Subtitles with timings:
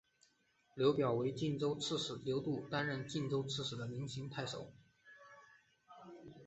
[0.73, 4.73] 刘表为荆州刺史时刘度担任荆州的零陵太守。